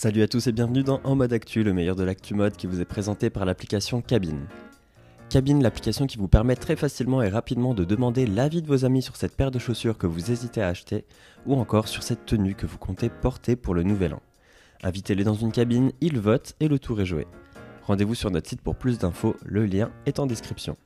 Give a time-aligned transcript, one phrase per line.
[0.00, 2.68] Salut à tous et bienvenue dans En mode actu, le meilleur de l'actu mode qui
[2.68, 4.46] vous est présenté par l'application Cabine.
[5.28, 9.02] Cabine, l'application qui vous permet très facilement et rapidement de demander l'avis de vos amis
[9.02, 11.04] sur cette paire de chaussures que vous hésitez à acheter
[11.46, 14.22] ou encore sur cette tenue que vous comptez porter pour le nouvel an.
[14.84, 17.26] Invitez-les dans une cabine, ils votent et le tour est joué.
[17.82, 20.76] Rendez-vous sur notre site pour plus d'infos, le lien est en description.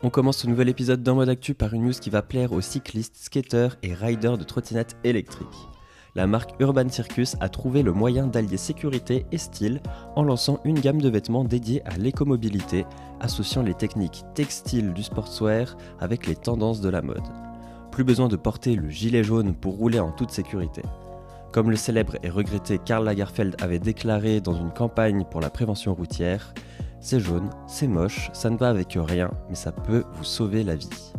[0.00, 2.60] On commence ce nouvel épisode d'En mode actu par une news qui va plaire aux
[2.60, 5.68] cyclistes, skateurs et riders de trottinettes électriques
[6.14, 9.80] la marque Urban Circus a trouvé le moyen d'allier sécurité et style
[10.14, 12.84] en lançant une gamme de vêtements dédiés à l'écomobilité,
[13.20, 17.22] associant les techniques textiles du sportswear avec les tendances de la mode.
[17.90, 20.82] Plus besoin de porter le gilet jaune pour rouler en toute sécurité.
[21.50, 25.94] Comme le célèbre et regretté Karl Lagerfeld avait déclaré dans une campagne pour la prévention
[25.94, 26.52] routière,
[27.00, 30.76] c'est jaune, c'est moche, ça ne va avec rien, mais ça peut vous sauver la
[30.76, 31.12] vie.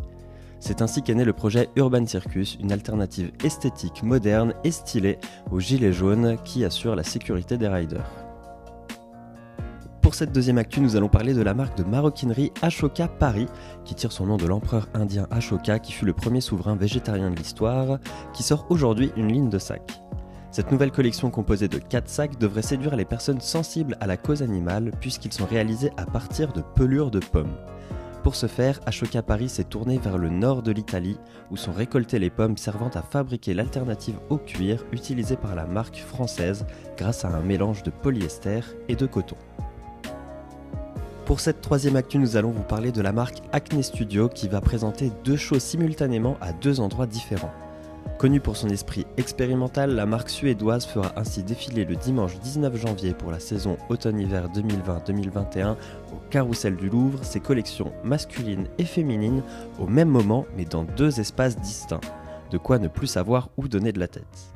[0.66, 5.18] C'est ainsi qu'est né le projet Urban Circus, une alternative esthétique, moderne et stylée
[5.50, 8.10] aux gilets jaunes qui assure la sécurité des riders.
[10.00, 13.44] Pour cette deuxième actu, nous allons parler de la marque de maroquinerie Ashoka Paris,
[13.84, 17.36] qui tire son nom de l'empereur indien Ashoka, qui fut le premier souverain végétarien de
[17.36, 17.98] l'histoire,
[18.32, 20.00] qui sort aujourd'hui une ligne de sacs.
[20.50, 24.40] Cette nouvelle collection composée de 4 sacs devrait séduire les personnes sensibles à la cause
[24.40, 27.54] animale, puisqu'ils sont réalisés à partir de pelures de pommes.
[28.24, 31.18] Pour ce faire, Ashoka Paris s'est tourné vers le nord de l'Italie,
[31.50, 35.98] où sont récoltées les pommes servant à fabriquer l'alternative au cuir utilisée par la marque
[35.98, 36.64] française
[36.96, 39.36] grâce à un mélange de polyester et de coton.
[41.26, 44.62] Pour cette troisième actu, nous allons vous parler de la marque Acne Studio qui va
[44.62, 47.52] présenter deux shows simultanément à deux endroits différents.
[48.18, 53.12] Connue pour son esprit expérimental, la marque suédoise fera ainsi défiler le dimanche 19 janvier
[53.12, 59.42] pour la saison automne-hiver 2020-2021 au Carrousel du Louvre ses collections masculines et féminines
[59.80, 62.00] au même moment mais dans deux espaces distincts.
[62.50, 64.54] De quoi ne plus savoir où donner de la tête.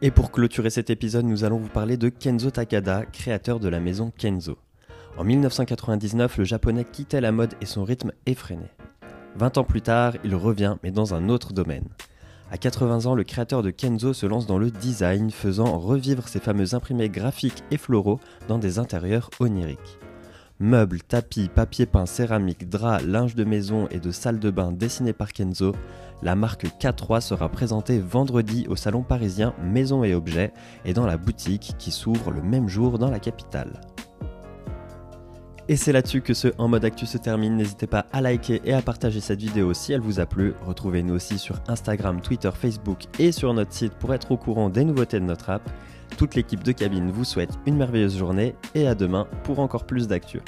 [0.00, 3.78] Et pour clôturer cet épisode, nous allons vous parler de Kenzo Takada, créateur de la
[3.78, 4.58] maison Kenzo.
[5.16, 8.66] En 1999, le japonais quittait la mode et son rythme effréné.
[9.36, 11.88] 20 ans plus tard, il revient, mais dans un autre domaine.
[12.50, 16.38] À 80 ans, le créateur de Kenzo se lance dans le design, faisant revivre ses
[16.38, 19.98] fameux imprimés graphiques et floraux dans des intérieurs oniriques.
[20.60, 25.14] Meubles, tapis, papier peint, céramique, draps, linge de maison et de salle de bain dessinés
[25.14, 25.74] par Kenzo,
[26.22, 30.52] la marque K3 sera présentée vendredi au salon parisien Maison et Objets
[30.84, 33.80] et dans la boutique qui s'ouvre le même jour dans la capitale.
[35.68, 37.56] Et c'est là-dessus que ce En mode actu se termine.
[37.56, 40.54] N'hésitez pas à liker et à partager cette vidéo si elle vous a plu.
[40.66, 44.84] Retrouvez-nous aussi sur Instagram, Twitter, Facebook et sur notre site pour être au courant des
[44.84, 45.62] nouveautés de notre app.
[46.16, 50.08] Toute l'équipe de cabine vous souhaite une merveilleuse journée et à demain pour encore plus
[50.08, 50.40] d'actu.